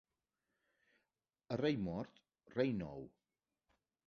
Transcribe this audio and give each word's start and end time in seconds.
A 1.57 1.59
rei 1.63 1.77
mort, 1.89 2.13
rei 2.55 2.71
nou. 2.83 3.01